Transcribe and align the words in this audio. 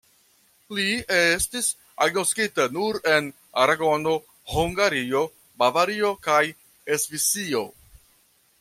Li 0.77 0.85
estis 1.17 1.67
agnoskita 2.05 2.65
nur 2.77 2.97
en 3.11 3.29
Aragono, 3.65 4.15
Hungario, 4.55 5.23
Bavario 5.65 6.13
kaj 6.29 6.41
Svisio. 7.07 7.63